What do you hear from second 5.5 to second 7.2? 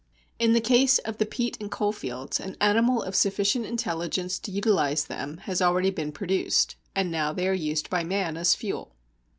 already been produced, and